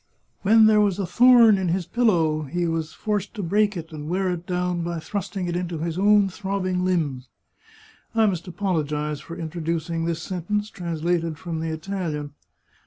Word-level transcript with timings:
'* 0.23 0.41
When 0.41 0.65
there 0.65 0.81
was 0.81 0.97
a 0.97 1.05
thorn 1.05 1.59
in 1.59 1.67
his 1.67 1.85
pillow 1.85 2.41
he 2.41 2.65
was 2.65 2.91
forced 2.91 3.35
to 3.35 3.43
break 3.43 3.77
it 3.77 3.91
and 3.91 4.09
wear 4.09 4.31
it 4.31 4.47
down 4.47 4.81
by 4.81 4.99
thrusting 4.99 5.47
it 5.47 5.55
into 5.55 5.77
his 5.77 5.95
own 5.95 6.27
throbbing 6.27 6.83
limbs." 6.83 7.29
I 8.15 8.25
must 8.25 8.47
apologize 8.47 9.19
for 9.19 9.37
introducing 9.37 10.05
this 10.05 10.19
sentence, 10.23 10.71
translated 10.71 11.37
from 11.37 11.59
the 11.59 11.69
Italian. 11.69 12.31